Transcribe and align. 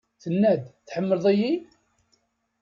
Yenna-d, 0.23 0.63
Tḥemmleḍ-iyi? 0.87 1.53